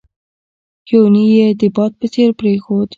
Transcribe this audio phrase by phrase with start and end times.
[0.89, 2.89] هیوني یې د باد په څېر پرېښود.